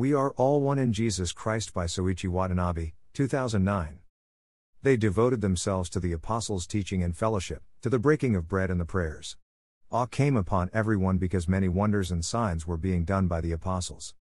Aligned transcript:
We 0.00 0.14
Are 0.14 0.30
All 0.38 0.62
One 0.62 0.78
in 0.78 0.94
Jesus 0.94 1.30
Christ 1.30 1.74
by 1.74 1.84
Soichi 1.84 2.26
Watanabe, 2.26 2.92
2009. 3.12 3.98
They 4.82 4.96
devoted 4.96 5.42
themselves 5.42 5.90
to 5.90 6.00
the 6.00 6.12
apostles' 6.12 6.66
teaching 6.66 7.02
and 7.02 7.14
fellowship, 7.14 7.62
to 7.82 7.90
the 7.90 7.98
breaking 7.98 8.34
of 8.34 8.48
bread 8.48 8.70
and 8.70 8.80
the 8.80 8.86
prayers. 8.86 9.36
Awe 9.90 10.06
came 10.06 10.38
upon 10.38 10.70
everyone 10.72 11.18
because 11.18 11.46
many 11.46 11.68
wonders 11.68 12.10
and 12.10 12.24
signs 12.24 12.66
were 12.66 12.78
being 12.78 13.04
done 13.04 13.26
by 13.26 13.42
the 13.42 13.52
apostles. 13.52 14.14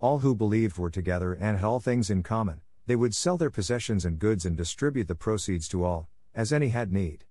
All 0.00 0.18
who 0.18 0.34
believed 0.34 0.76
were 0.76 0.90
together 0.90 1.32
and 1.32 1.56
had 1.56 1.64
all 1.64 1.80
things 1.80 2.10
in 2.10 2.22
common, 2.22 2.60
they 2.84 2.94
would 2.94 3.14
sell 3.14 3.38
their 3.38 3.48
possessions 3.48 4.04
and 4.04 4.18
goods 4.18 4.44
and 4.44 4.54
distribute 4.54 5.08
the 5.08 5.14
proceeds 5.14 5.66
to 5.68 5.82
all, 5.82 6.10
as 6.34 6.52
any 6.52 6.68
had 6.68 6.92
need. 6.92 7.24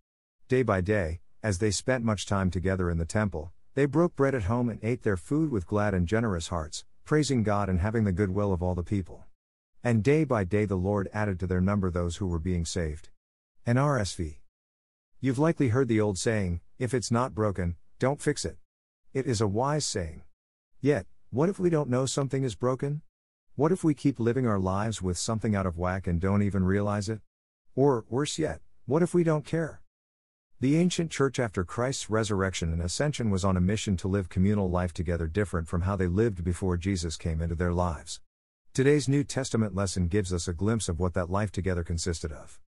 Day 0.47 0.63
by 0.63 0.81
day, 0.81 1.19
as 1.43 1.59
they 1.59 1.69
spent 1.69 2.03
much 2.03 2.25
time 2.25 2.49
together 2.49 2.89
in 2.89 2.97
the 2.97 3.05
temple, 3.05 3.51
they 3.75 3.85
broke 3.85 4.15
bread 4.15 4.33
at 4.33 4.45
home 4.45 4.69
and 4.69 4.79
ate 4.81 5.03
their 5.03 5.17
food 5.17 5.51
with 5.51 5.67
glad 5.67 5.93
and 5.93 6.07
generous 6.07 6.47
hearts, 6.47 6.83
praising 7.05 7.43
God 7.43 7.69
and 7.69 7.79
having 7.79 8.03
the 8.03 8.11
goodwill 8.11 8.53
of 8.53 8.61
all 8.63 8.75
the 8.75 8.83
people. 8.83 9.25
And 9.83 10.03
day 10.03 10.23
by 10.23 10.43
day 10.43 10.65
the 10.65 10.75
Lord 10.75 11.09
added 11.13 11.39
to 11.39 11.47
their 11.47 11.61
number 11.61 11.89
those 11.89 12.17
who 12.17 12.27
were 12.27 12.39
being 12.39 12.65
saved. 12.65 13.09
NRSV. 13.67 14.37
You've 15.19 15.39
likely 15.39 15.69
heard 15.69 15.87
the 15.87 16.01
old 16.01 16.17
saying, 16.17 16.61
if 16.79 16.93
it's 16.93 17.11
not 17.11 17.35
broken, 17.35 17.75
don't 17.99 18.21
fix 18.21 18.45
it. 18.45 18.57
It 19.13 19.25
is 19.25 19.41
a 19.41 19.47
wise 19.47 19.85
saying. 19.85 20.23
Yet, 20.79 21.05
what 21.29 21.49
if 21.49 21.59
we 21.59 21.69
don't 21.69 21.89
know 21.89 22.05
something 22.05 22.43
is 22.43 22.55
broken? 22.55 23.01
What 23.55 23.71
if 23.71 23.83
we 23.83 23.93
keep 23.93 24.19
living 24.19 24.47
our 24.47 24.59
lives 24.59 25.01
with 25.01 25.17
something 25.17 25.55
out 25.55 25.65
of 25.65 25.77
whack 25.77 26.07
and 26.07 26.19
don't 26.19 26.41
even 26.41 26.63
realize 26.63 27.09
it? 27.09 27.21
Or, 27.75 28.05
worse 28.09 28.39
yet, 28.39 28.61
what 28.85 29.03
if 29.03 29.13
we 29.13 29.23
don't 29.23 29.45
care? 29.45 29.80
The 30.61 30.77
ancient 30.77 31.09
church 31.09 31.39
after 31.39 31.63
Christ's 31.63 32.07
resurrection 32.07 32.71
and 32.71 32.83
ascension 32.83 33.31
was 33.31 33.43
on 33.43 33.57
a 33.57 33.59
mission 33.59 33.97
to 33.97 34.07
live 34.07 34.29
communal 34.29 34.69
life 34.69 34.93
together 34.93 35.25
different 35.25 35.67
from 35.67 35.81
how 35.81 35.95
they 35.95 36.05
lived 36.05 36.43
before 36.43 36.77
Jesus 36.77 37.17
came 37.17 37.41
into 37.41 37.55
their 37.55 37.73
lives. 37.73 38.21
Today's 38.71 39.09
New 39.09 39.23
Testament 39.23 39.73
lesson 39.73 40.07
gives 40.07 40.31
us 40.31 40.47
a 40.47 40.53
glimpse 40.53 40.87
of 40.87 40.99
what 40.99 41.15
that 41.15 41.31
life 41.31 41.51
together 41.51 41.83
consisted 41.83 42.31
of. 42.31 42.59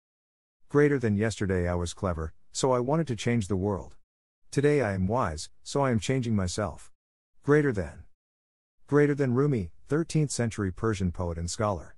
Greater 0.70 0.98
than 0.98 1.18
yesterday, 1.18 1.68
I 1.68 1.74
was 1.74 1.92
clever, 1.92 2.32
so 2.50 2.72
I 2.72 2.80
wanted 2.80 3.08
to 3.08 3.14
change 3.14 3.48
the 3.48 3.56
world. 3.56 3.96
Today, 4.50 4.80
I 4.80 4.94
am 4.94 5.06
wise, 5.06 5.50
so 5.62 5.82
I 5.82 5.90
am 5.90 6.00
changing 6.00 6.34
myself. 6.34 6.90
Greater 7.42 7.72
than. 7.72 8.04
Greater 8.86 9.14
than 9.14 9.34
Rumi, 9.34 9.70
13th 9.90 10.30
century 10.30 10.72
Persian 10.72 11.12
poet 11.12 11.36
and 11.36 11.50
scholar. 11.50 11.96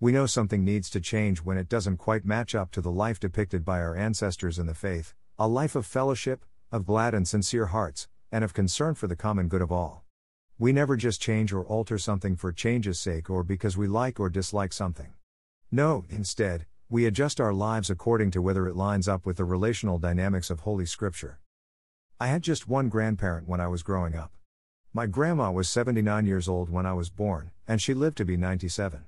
We 0.00 0.12
know 0.12 0.26
something 0.26 0.64
needs 0.64 0.88
to 0.90 1.00
change 1.00 1.40
when 1.40 1.58
it 1.58 1.68
doesn't 1.68 1.96
quite 1.96 2.24
match 2.24 2.54
up 2.54 2.70
to 2.70 2.80
the 2.80 2.90
life 2.90 3.18
depicted 3.18 3.64
by 3.64 3.80
our 3.80 3.96
ancestors 3.96 4.56
in 4.56 4.66
the 4.66 4.74
faith 4.74 5.12
a 5.40 5.48
life 5.48 5.74
of 5.74 5.86
fellowship, 5.86 6.44
of 6.70 6.86
glad 6.86 7.14
and 7.14 7.26
sincere 7.26 7.66
hearts, 7.66 8.06
and 8.30 8.44
of 8.44 8.54
concern 8.54 8.94
for 8.94 9.08
the 9.08 9.16
common 9.16 9.48
good 9.48 9.60
of 9.60 9.72
all. 9.72 10.04
We 10.56 10.72
never 10.72 10.96
just 10.96 11.20
change 11.20 11.52
or 11.52 11.64
alter 11.64 11.98
something 11.98 12.36
for 12.36 12.52
change's 12.52 13.00
sake 13.00 13.28
or 13.28 13.42
because 13.42 13.76
we 13.76 13.88
like 13.88 14.20
or 14.20 14.28
dislike 14.28 14.72
something. 14.72 15.14
No, 15.72 16.04
instead, 16.08 16.66
we 16.88 17.04
adjust 17.04 17.40
our 17.40 17.52
lives 17.52 17.90
according 17.90 18.30
to 18.32 18.42
whether 18.42 18.68
it 18.68 18.76
lines 18.76 19.08
up 19.08 19.26
with 19.26 19.36
the 19.36 19.44
relational 19.44 19.98
dynamics 19.98 20.48
of 20.48 20.60
Holy 20.60 20.86
Scripture. 20.86 21.40
I 22.20 22.28
had 22.28 22.42
just 22.42 22.68
one 22.68 22.88
grandparent 22.88 23.48
when 23.48 23.60
I 23.60 23.66
was 23.66 23.82
growing 23.82 24.14
up. 24.14 24.30
My 24.92 25.06
grandma 25.06 25.50
was 25.50 25.68
79 25.68 26.24
years 26.24 26.48
old 26.48 26.70
when 26.70 26.86
I 26.86 26.92
was 26.92 27.10
born, 27.10 27.50
and 27.66 27.82
she 27.82 27.94
lived 27.94 28.16
to 28.18 28.24
be 28.24 28.36
97. 28.36 29.04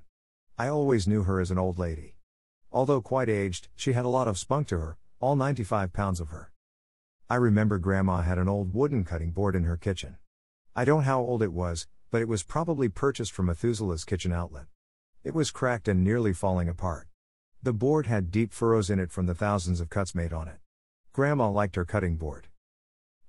I 0.61 0.67
always 0.67 1.07
knew 1.07 1.23
her 1.23 1.39
as 1.39 1.49
an 1.49 1.57
old 1.57 1.79
lady. 1.79 2.17
Although 2.71 3.01
quite 3.01 3.29
aged, 3.29 3.69
she 3.75 3.93
had 3.93 4.05
a 4.05 4.09
lot 4.09 4.27
of 4.27 4.37
spunk 4.37 4.67
to 4.67 4.77
her, 4.77 4.97
all 5.19 5.35
95 5.35 5.91
pounds 5.91 6.19
of 6.19 6.27
her. 6.27 6.51
I 7.27 7.37
remember 7.37 7.79
Grandma 7.79 8.21
had 8.21 8.37
an 8.37 8.47
old 8.47 8.75
wooden 8.75 9.03
cutting 9.03 9.31
board 9.31 9.55
in 9.55 9.63
her 9.63 9.75
kitchen. 9.75 10.17
I 10.75 10.85
don't 10.85 10.99
know 10.99 11.05
how 11.05 11.19
old 11.19 11.41
it 11.41 11.51
was, 11.51 11.87
but 12.11 12.21
it 12.21 12.27
was 12.27 12.43
probably 12.43 12.89
purchased 12.89 13.31
from 13.31 13.47
Methuselah's 13.47 14.05
kitchen 14.05 14.31
outlet. 14.31 14.67
It 15.23 15.33
was 15.33 15.49
cracked 15.49 15.87
and 15.87 16.03
nearly 16.03 16.31
falling 16.31 16.69
apart. 16.69 17.07
The 17.63 17.73
board 17.73 18.05
had 18.05 18.29
deep 18.29 18.53
furrows 18.53 18.91
in 18.91 18.99
it 18.99 19.11
from 19.11 19.25
the 19.25 19.33
thousands 19.33 19.81
of 19.81 19.89
cuts 19.89 20.13
made 20.13 20.31
on 20.31 20.47
it. 20.47 20.59
Grandma 21.11 21.49
liked 21.49 21.75
her 21.75 21.85
cutting 21.85 22.17
board. 22.17 22.49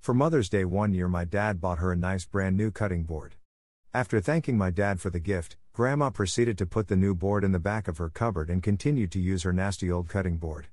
For 0.00 0.12
Mother's 0.12 0.50
Day 0.50 0.66
one 0.66 0.92
year, 0.92 1.08
my 1.08 1.24
dad 1.24 1.62
bought 1.62 1.78
her 1.78 1.92
a 1.92 1.96
nice 1.96 2.26
brand 2.26 2.58
new 2.58 2.70
cutting 2.70 3.04
board. 3.04 3.36
After 3.94 4.20
thanking 4.20 4.58
my 4.58 4.68
dad 4.68 5.00
for 5.00 5.08
the 5.08 5.18
gift, 5.18 5.56
Grandma 5.74 6.10
proceeded 6.10 6.58
to 6.58 6.66
put 6.66 6.88
the 6.88 6.96
new 6.96 7.14
board 7.14 7.42
in 7.42 7.52
the 7.52 7.58
back 7.58 7.88
of 7.88 7.96
her 7.96 8.10
cupboard 8.10 8.50
and 8.50 8.62
continued 8.62 9.10
to 9.10 9.18
use 9.18 9.42
her 9.42 9.54
nasty 9.54 9.90
old 9.90 10.06
cutting 10.06 10.36
board. 10.36 10.66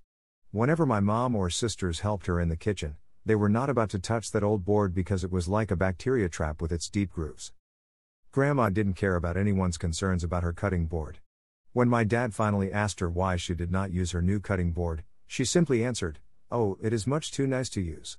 Whenever 0.52 0.86
my 0.86 1.00
mom 1.00 1.38
or 1.38 1.50
sisters 1.50 2.02
helped 2.02 2.26
her 2.26 2.38
in 2.38 2.50
the 2.50 2.58
kitchen, 2.58 2.98
they 3.26 3.36
were 3.36 3.48
not 3.48 3.70
about 3.70 3.90
to 3.92 3.98
touch 3.98 4.30
that 4.32 4.44
old 4.44 4.66
board 4.66 4.94
because 4.94 5.24
it 5.24 5.32
was 5.32 5.48
like 5.48 5.72
a 5.72 5.78
bacteria 5.78 6.28
trap 6.28 6.62
with 6.62 6.74
its 6.74 6.90
deep 6.90 7.14
grooves. 7.14 7.54
Grandma 8.34 8.68
didn't 8.68 8.96
care 8.96 9.16
about 9.16 9.38
anyone's 9.38 9.78
concerns 9.78 10.22
about 10.22 10.44
her 10.44 10.52
cutting 10.52 10.86
board. 10.86 11.20
When 11.72 11.88
my 11.88 12.04
dad 12.04 12.34
finally 12.34 12.70
asked 12.70 13.00
her 13.00 13.10
why 13.10 13.38
she 13.38 13.56
did 13.56 13.72
not 13.72 13.94
use 13.94 14.12
her 14.12 14.22
new 14.22 14.42
cutting 14.42 14.74
board, 14.74 15.06
she 15.26 15.46
simply 15.46 15.82
answered, 15.82 16.20
Oh, 16.52 16.78
it 16.82 16.92
is 16.92 17.08
much 17.08 17.32
too 17.32 17.48
nice 17.48 17.70
to 17.70 17.82
use. 17.82 18.18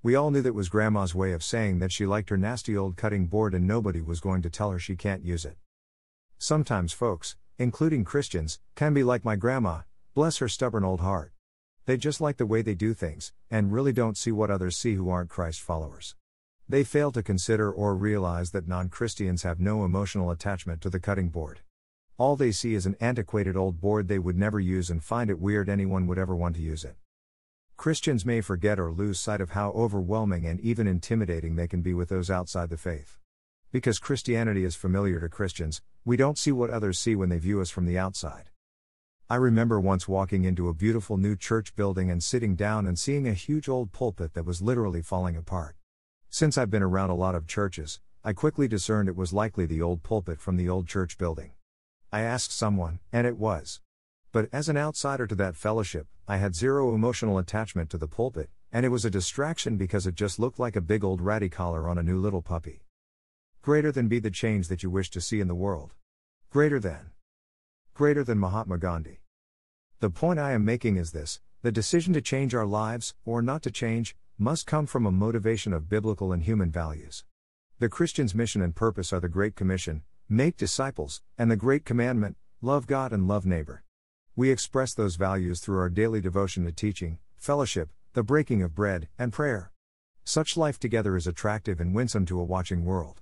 We 0.00 0.14
all 0.14 0.30
knew 0.30 0.42
that 0.42 0.54
was 0.54 0.68
Grandma's 0.68 1.12
way 1.12 1.32
of 1.32 1.42
saying 1.42 1.80
that 1.80 1.90
she 1.90 2.06
liked 2.06 2.30
her 2.30 2.38
nasty 2.38 2.76
old 2.76 2.96
cutting 2.96 3.26
board 3.26 3.52
and 3.52 3.66
nobody 3.66 4.00
was 4.00 4.20
going 4.20 4.42
to 4.42 4.50
tell 4.50 4.70
her 4.70 4.78
she 4.78 4.94
can't 4.94 5.24
use 5.24 5.44
it. 5.44 5.56
Sometimes 6.42 6.94
folks, 6.94 7.36
including 7.58 8.02
Christians, 8.02 8.60
can 8.74 8.94
be 8.94 9.04
like 9.04 9.26
my 9.26 9.36
grandma, 9.36 9.80
bless 10.14 10.38
her 10.38 10.48
stubborn 10.48 10.84
old 10.84 11.00
heart. 11.00 11.32
They 11.84 11.98
just 11.98 12.18
like 12.18 12.38
the 12.38 12.46
way 12.46 12.62
they 12.62 12.74
do 12.74 12.94
things, 12.94 13.34
and 13.50 13.70
really 13.70 13.92
don't 13.92 14.16
see 14.16 14.32
what 14.32 14.50
others 14.50 14.78
see 14.78 14.94
who 14.94 15.10
aren't 15.10 15.28
Christ 15.28 15.60
followers. 15.60 16.16
They 16.66 16.82
fail 16.82 17.12
to 17.12 17.22
consider 17.22 17.70
or 17.70 17.94
realize 17.94 18.52
that 18.52 18.66
non 18.66 18.88
Christians 18.88 19.42
have 19.42 19.60
no 19.60 19.84
emotional 19.84 20.30
attachment 20.30 20.80
to 20.80 20.88
the 20.88 20.98
cutting 20.98 21.28
board. 21.28 21.60
All 22.16 22.36
they 22.36 22.52
see 22.52 22.72
is 22.72 22.86
an 22.86 22.96
antiquated 23.02 23.54
old 23.54 23.78
board 23.78 24.08
they 24.08 24.18
would 24.18 24.38
never 24.38 24.58
use 24.58 24.88
and 24.88 25.04
find 25.04 25.28
it 25.28 25.38
weird 25.38 25.68
anyone 25.68 26.06
would 26.06 26.18
ever 26.18 26.34
want 26.34 26.56
to 26.56 26.62
use 26.62 26.84
it. 26.84 26.96
Christians 27.76 28.24
may 28.24 28.40
forget 28.40 28.80
or 28.80 28.90
lose 28.90 29.20
sight 29.20 29.42
of 29.42 29.50
how 29.50 29.72
overwhelming 29.72 30.46
and 30.46 30.58
even 30.60 30.86
intimidating 30.86 31.56
they 31.56 31.68
can 31.68 31.82
be 31.82 31.92
with 31.92 32.08
those 32.08 32.30
outside 32.30 32.70
the 32.70 32.78
faith. 32.78 33.19
Because 33.72 34.00
Christianity 34.00 34.64
is 34.64 34.74
familiar 34.74 35.20
to 35.20 35.28
Christians, 35.28 35.80
we 36.04 36.16
don't 36.16 36.36
see 36.36 36.50
what 36.50 36.70
others 36.70 36.98
see 36.98 37.14
when 37.14 37.28
they 37.28 37.38
view 37.38 37.60
us 37.60 37.70
from 37.70 37.86
the 37.86 37.96
outside. 37.96 38.50
I 39.28 39.36
remember 39.36 39.78
once 39.78 40.08
walking 40.08 40.42
into 40.42 40.66
a 40.66 40.74
beautiful 40.74 41.16
new 41.16 41.36
church 41.36 41.76
building 41.76 42.10
and 42.10 42.20
sitting 42.20 42.56
down 42.56 42.84
and 42.88 42.98
seeing 42.98 43.28
a 43.28 43.32
huge 43.32 43.68
old 43.68 43.92
pulpit 43.92 44.34
that 44.34 44.44
was 44.44 44.60
literally 44.60 45.02
falling 45.02 45.36
apart. 45.36 45.76
Since 46.28 46.58
I've 46.58 46.68
been 46.68 46.82
around 46.82 47.10
a 47.10 47.14
lot 47.14 47.36
of 47.36 47.46
churches, 47.46 48.00
I 48.24 48.32
quickly 48.32 48.66
discerned 48.66 49.08
it 49.08 49.14
was 49.14 49.32
likely 49.32 49.66
the 49.66 49.82
old 49.82 50.02
pulpit 50.02 50.40
from 50.40 50.56
the 50.56 50.68
old 50.68 50.88
church 50.88 51.16
building. 51.16 51.52
I 52.12 52.22
asked 52.22 52.50
someone, 52.50 52.98
and 53.12 53.24
it 53.24 53.38
was. 53.38 53.80
But 54.32 54.48
as 54.52 54.68
an 54.68 54.78
outsider 54.78 55.28
to 55.28 55.36
that 55.36 55.54
fellowship, 55.54 56.08
I 56.26 56.38
had 56.38 56.56
zero 56.56 56.92
emotional 56.92 57.38
attachment 57.38 57.88
to 57.90 57.98
the 57.98 58.08
pulpit, 58.08 58.50
and 58.72 58.84
it 58.84 58.88
was 58.88 59.04
a 59.04 59.10
distraction 59.10 59.76
because 59.76 60.08
it 60.08 60.16
just 60.16 60.40
looked 60.40 60.58
like 60.58 60.74
a 60.74 60.80
big 60.80 61.04
old 61.04 61.20
ratty 61.20 61.48
collar 61.48 61.88
on 61.88 61.98
a 61.98 62.02
new 62.02 62.18
little 62.18 62.42
puppy. 62.42 62.82
Greater 63.62 63.92
than 63.92 64.08
be 64.08 64.18
the 64.18 64.30
change 64.30 64.68
that 64.68 64.82
you 64.82 64.88
wish 64.88 65.10
to 65.10 65.20
see 65.20 65.38
in 65.38 65.46
the 65.46 65.54
world. 65.54 65.92
Greater 66.48 66.80
than. 66.80 67.10
Greater 67.92 68.24
than 68.24 68.38
Mahatma 68.38 68.78
Gandhi. 68.78 69.20
The 69.98 70.08
point 70.08 70.38
I 70.38 70.52
am 70.52 70.64
making 70.64 70.96
is 70.96 71.12
this 71.12 71.40
the 71.60 71.70
decision 71.70 72.14
to 72.14 72.22
change 72.22 72.54
our 72.54 72.64
lives, 72.64 73.14
or 73.26 73.42
not 73.42 73.62
to 73.64 73.70
change, 73.70 74.16
must 74.38 74.66
come 74.66 74.86
from 74.86 75.04
a 75.04 75.12
motivation 75.12 75.74
of 75.74 75.90
biblical 75.90 76.32
and 76.32 76.42
human 76.42 76.70
values. 76.70 77.24
The 77.78 77.90
Christian's 77.90 78.34
mission 78.34 78.62
and 78.62 78.74
purpose 78.74 79.12
are 79.12 79.20
the 79.20 79.28
Great 79.28 79.56
Commission 79.56 80.04
make 80.26 80.56
disciples, 80.56 81.20
and 81.36 81.50
the 81.50 81.56
Great 81.56 81.84
Commandment 81.84 82.38
love 82.62 82.86
God 82.86 83.12
and 83.12 83.28
love 83.28 83.44
neighbor. 83.44 83.84
We 84.36 84.50
express 84.50 84.94
those 84.94 85.16
values 85.16 85.60
through 85.60 85.80
our 85.80 85.90
daily 85.90 86.22
devotion 86.22 86.64
to 86.64 86.72
teaching, 86.72 87.18
fellowship, 87.36 87.90
the 88.14 88.22
breaking 88.22 88.62
of 88.62 88.74
bread, 88.74 89.08
and 89.18 89.34
prayer. 89.34 89.70
Such 90.24 90.56
life 90.56 90.78
together 90.78 91.14
is 91.14 91.26
attractive 91.26 91.78
and 91.78 91.94
winsome 91.94 92.24
to 92.24 92.40
a 92.40 92.44
watching 92.44 92.86
world. 92.86 93.20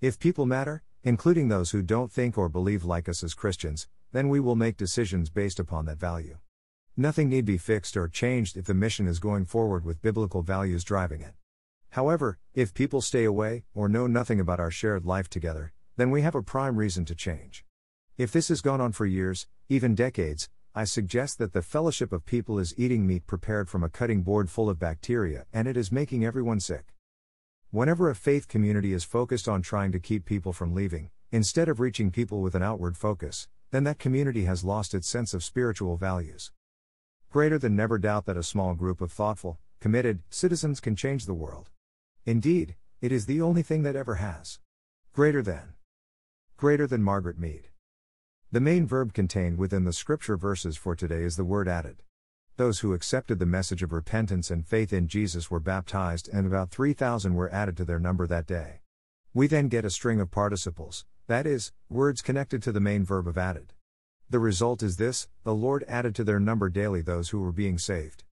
If 0.00 0.18
people 0.18 0.46
matter, 0.46 0.82
including 1.04 1.48
those 1.48 1.72
who 1.72 1.82
don't 1.82 2.10
think 2.10 2.38
or 2.38 2.48
believe 2.48 2.84
like 2.84 3.06
us 3.06 3.22
as 3.22 3.34
Christians, 3.34 3.86
then 4.12 4.30
we 4.30 4.40
will 4.40 4.56
make 4.56 4.78
decisions 4.78 5.28
based 5.28 5.60
upon 5.60 5.84
that 5.84 5.98
value. 5.98 6.38
Nothing 6.96 7.28
need 7.28 7.44
be 7.44 7.58
fixed 7.58 7.98
or 7.98 8.08
changed 8.08 8.56
if 8.56 8.64
the 8.64 8.72
mission 8.72 9.06
is 9.06 9.18
going 9.18 9.44
forward 9.44 9.84
with 9.84 10.00
biblical 10.00 10.40
values 10.40 10.84
driving 10.84 11.20
it. 11.20 11.34
However, 11.90 12.38
if 12.54 12.72
people 12.72 13.02
stay 13.02 13.24
away 13.24 13.64
or 13.74 13.90
know 13.90 14.06
nothing 14.06 14.40
about 14.40 14.58
our 14.58 14.70
shared 14.70 15.04
life 15.04 15.28
together, 15.28 15.74
then 15.98 16.10
we 16.10 16.22
have 16.22 16.34
a 16.34 16.42
prime 16.42 16.76
reason 16.76 17.04
to 17.04 17.14
change. 17.14 17.66
If 18.16 18.32
this 18.32 18.48
has 18.48 18.62
gone 18.62 18.80
on 18.80 18.92
for 18.92 19.04
years, 19.04 19.48
even 19.68 19.94
decades, 19.94 20.48
I 20.74 20.84
suggest 20.84 21.36
that 21.40 21.52
the 21.52 21.60
fellowship 21.60 22.10
of 22.10 22.24
people 22.24 22.58
is 22.58 22.72
eating 22.78 23.06
meat 23.06 23.26
prepared 23.26 23.68
from 23.68 23.84
a 23.84 23.90
cutting 23.90 24.22
board 24.22 24.48
full 24.48 24.70
of 24.70 24.78
bacteria 24.78 25.44
and 25.52 25.68
it 25.68 25.76
is 25.76 25.92
making 25.92 26.24
everyone 26.24 26.60
sick. 26.60 26.94
Whenever 27.72 28.10
a 28.10 28.16
faith 28.16 28.48
community 28.48 28.92
is 28.92 29.04
focused 29.04 29.46
on 29.46 29.62
trying 29.62 29.92
to 29.92 30.00
keep 30.00 30.24
people 30.24 30.52
from 30.52 30.74
leaving, 30.74 31.08
instead 31.30 31.68
of 31.68 31.78
reaching 31.78 32.10
people 32.10 32.40
with 32.40 32.56
an 32.56 32.64
outward 32.64 32.96
focus, 32.96 33.46
then 33.70 33.84
that 33.84 33.96
community 33.96 34.44
has 34.44 34.64
lost 34.64 34.92
its 34.92 35.08
sense 35.08 35.32
of 35.32 35.44
spiritual 35.44 35.96
values. 35.96 36.50
Greater 37.30 37.60
than 37.60 37.76
never 37.76 37.96
doubt 37.96 38.26
that 38.26 38.36
a 38.36 38.42
small 38.42 38.74
group 38.74 39.00
of 39.00 39.12
thoughtful, 39.12 39.60
committed 39.78 40.18
citizens 40.30 40.80
can 40.80 40.96
change 40.96 41.26
the 41.26 41.32
world. 41.32 41.70
Indeed, 42.26 42.74
it 43.00 43.12
is 43.12 43.26
the 43.26 43.40
only 43.40 43.62
thing 43.62 43.84
that 43.84 43.94
ever 43.94 44.16
has. 44.16 44.58
Greater 45.12 45.40
than. 45.40 45.74
Greater 46.56 46.88
than 46.88 47.04
Margaret 47.04 47.38
Mead. 47.38 47.68
The 48.50 48.60
main 48.60 48.84
verb 48.84 49.12
contained 49.12 49.58
within 49.58 49.84
the 49.84 49.92
scripture 49.92 50.36
verses 50.36 50.76
for 50.76 50.96
today 50.96 51.22
is 51.22 51.36
the 51.36 51.44
word 51.44 51.68
added. 51.68 52.02
Those 52.60 52.80
who 52.80 52.92
accepted 52.92 53.38
the 53.38 53.46
message 53.46 53.82
of 53.82 53.90
repentance 53.90 54.50
and 54.50 54.66
faith 54.66 54.92
in 54.92 55.08
Jesus 55.08 55.50
were 55.50 55.60
baptized, 55.60 56.28
and 56.30 56.46
about 56.46 56.70
3,000 56.70 57.32
were 57.32 57.50
added 57.50 57.74
to 57.78 57.86
their 57.86 57.98
number 57.98 58.26
that 58.26 58.46
day. 58.46 58.80
We 59.32 59.46
then 59.46 59.68
get 59.68 59.86
a 59.86 59.88
string 59.88 60.20
of 60.20 60.30
participles, 60.30 61.06
that 61.26 61.46
is, 61.46 61.72
words 61.88 62.20
connected 62.20 62.62
to 62.64 62.70
the 62.70 62.78
main 62.78 63.02
verb 63.02 63.26
of 63.26 63.38
added. 63.38 63.72
The 64.28 64.40
result 64.40 64.82
is 64.82 64.98
this 64.98 65.26
the 65.42 65.54
Lord 65.54 65.86
added 65.88 66.14
to 66.16 66.22
their 66.22 66.38
number 66.38 66.68
daily 66.68 67.00
those 67.00 67.30
who 67.30 67.40
were 67.40 67.50
being 67.50 67.78
saved. 67.78 68.24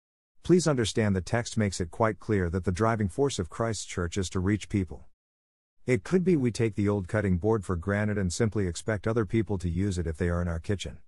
Please 0.42 0.66
understand 0.66 1.14
the 1.14 1.20
text 1.20 1.56
makes 1.56 1.80
it 1.80 1.92
quite 1.92 2.18
clear 2.18 2.50
that 2.50 2.64
the 2.64 2.72
driving 2.72 3.08
force 3.08 3.38
of 3.38 3.48
Christ's 3.48 3.84
church 3.84 4.16
is 4.16 4.28
to 4.30 4.40
reach 4.40 4.68
people. 4.68 5.06
It 5.86 6.02
could 6.02 6.24
be 6.24 6.34
we 6.34 6.50
take 6.50 6.74
the 6.74 6.88
old 6.88 7.06
cutting 7.06 7.38
board 7.38 7.64
for 7.64 7.76
granted 7.76 8.18
and 8.18 8.32
simply 8.32 8.66
expect 8.66 9.06
other 9.06 9.24
people 9.24 9.56
to 9.58 9.70
use 9.70 9.98
it 9.98 10.06
if 10.08 10.16
they 10.16 10.28
are 10.28 10.42
in 10.42 10.48
our 10.48 10.58
kitchen. 10.58 10.98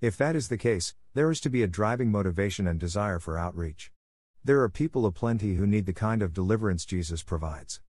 If 0.00 0.16
that 0.16 0.34
is 0.34 0.48
the 0.48 0.56
case, 0.56 0.94
there 1.12 1.30
is 1.30 1.42
to 1.42 1.50
be 1.50 1.62
a 1.62 1.66
driving 1.66 2.10
motivation 2.10 2.66
and 2.66 2.80
desire 2.80 3.18
for 3.18 3.36
outreach. 3.36 3.92
There 4.42 4.62
are 4.62 4.70
people 4.70 5.04
aplenty 5.04 5.56
who 5.56 5.66
need 5.66 5.84
the 5.84 5.92
kind 5.92 6.22
of 6.22 6.32
deliverance 6.32 6.86
Jesus 6.86 7.22
provides. 7.22 7.82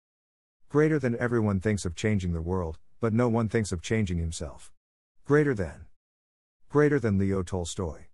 Greater 0.70 0.98
than 0.98 1.16
everyone 1.20 1.60
thinks 1.60 1.86
of 1.86 1.94
changing 1.94 2.34
the 2.34 2.42
world, 2.42 2.80
but 3.00 3.14
no 3.14 3.30
one 3.30 3.48
thinks 3.48 3.72
of 3.72 3.84
changing 3.84 4.18
himself. 4.18 4.72
Greater 5.24 5.54
than. 5.54 5.86
Greater 6.68 7.00
than 7.00 7.20
Leo 7.20 7.44
Tolstoy. 7.44 8.06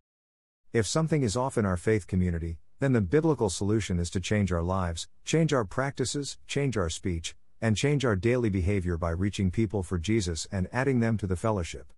If 0.74 0.86
something 0.86 1.24
is 1.24 1.38
off 1.38 1.58
in 1.58 1.66
our 1.66 1.78
faith 1.78 2.06
community, 2.06 2.58
then 2.82 2.92
the 2.92 3.00
biblical 3.00 3.50
solution 3.50 3.98
is 3.98 4.10
to 4.10 4.20
change 4.20 4.52
our 4.52 4.62
lives, 4.62 5.08
change 5.24 5.54
our 5.54 5.64
practices, 5.64 6.38
change 6.48 6.76
our 6.76 6.90
speech, 6.90 7.34
and 7.62 7.78
change 7.78 8.04
our 8.04 8.18
daily 8.18 8.50
behavior 8.50 8.98
by 8.98 9.12
reaching 9.12 9.52
people 9.52 9.84
for 9.84 9.98
Jesus 9.98 10.50
and 10.52 10.68
adding 10.74 11.00
them 11.00 11.18
to 11.18 11.28
the 11.28 11.38
fellowship. 11.38 11.94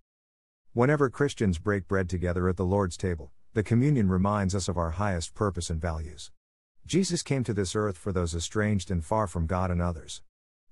Whenever 0.78 1.10
Christians 1.10 1.58
break 1.58 1.88
bread 1.88 2.08
together 2.08 2.48
at 2.48 2.56
the 2.56 2.64
Lord's 2.64 2.96
table, 2.96 3.32
the 3.52 3.64
communion 3.64 4.08
reminds 4.08 4.54
us 4.54 4.68
of 4.68 4.78
our 4.78 4.92
highest 4.92 5.34
purpose 5.34 5.70
and 5.70 5.80
values. 5.80 6.30
Jesus 6.86 7.20
came 7.24 7.42
to 7.42 7.52
this 7.52 7.74
earth 7.74 7.98
for 7.98 8.12
those 8.12 8.32
estranged 8.32 8.88
and 8.88 9.04
far 9.04 9.26
from 9.26 9.48
God 9.48 9.72
and 9.72 9.82
others. 9.82 10.22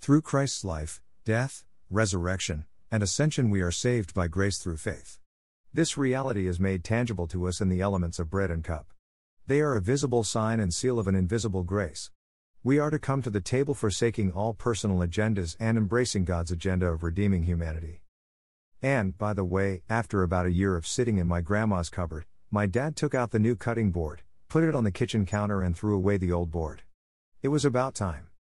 Through 0.00 0.22
Christ's 0.22 0.64
life, 0.64 1.00
death, 1.24 1.64
resurrection, 1.88 2.64
and 2.90 3.00
ascension, 3.00 3.48
we 3.48 3.60
are 3.60 3.70
saved 3.70 4.12
by 4.12 4.26
grace 4.26 4.58
through 4.58 4.78
faith. 4.78 5.20
This 5.72 5.96
reality 5.96 6.48
is 6.48 6.58
made 6.58 6.82
tangible 6.82 7.28
to 7.28 7.46
us 7.46 7.60
in 7.60 7.68
the 7.68 7.80
elements 7.80 8.18
of 8.18 8.28
bread 8.28 8.50
and 8.50 8.64
cup. 8.64 8.88
They 9.46 9.60
are 9.60 9.76
a 9.76 9.80
visible 9.80 10.24
sign 10.24 10.58
and 10.58 10.74
seal 10.74 10.98
of 10.98 11.06
an 11.06 11.14
invisible 11.14 11.62
grace. 11.62 12.10
We 12.64 12.80
are 12.80 12.90
to 12.90 12.98
come 12.98 13.22
to 13.22 13.30
the 13.30 13.40
table 13.40 13.74
forsaking 13.74 14.32
all 14.32 14.52
personal 14.52 14.98
agendas 14.98 15.54
and 15.60 15.78
embracing 15.78 16.24
God's 16.24 16.50
agenda 16.50 16.86
of 16.86 17.04
redeeming 17.04 17.44
humanity. 17.44 18.01
And, 18.82 19.16
by 19.16 19.32
the 19.32 19.44
way, 19.44 19.82
after 19.88 20.24
about 20.24 20.46
a 20.46 20.52
year 20.52 20.76
of 20.76 20.88
sitting 20.88 21.18
in 21.18 21.28
my 21.28 21.40
grandma's 21.40 21.88
cupboard, 21.88 22.26
my 22.50 22.66
dad 22.66 22.96
took 22.96 23.14
out 23.14 23.30
the 23.30 23.38
new 23.38 23.54
cutting 23.54 23.92
board, 23.92 24.22
put 24.48 24.64
it 24.64 24.74
on 24.74 24.82
the 24.82 24.90
kitchen 24.90 25.24
counter, 25.24 25.62
and 25.62 25.76
threw 25.76 25.94
away 25.94 26.16
the 26.16 26.32
old 26.32 26.50
board. 26.50 26.82
It 27.42 27.48
was 27.48 27.64
about 27.64 27.94
time. 27.94 28.26